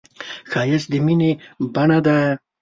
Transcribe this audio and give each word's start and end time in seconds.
ښایست 0.51 0.87
د 0.91 0.93
مینې 1.05 1.31
بڼه 1.73 1.99
ده 2.05 2.17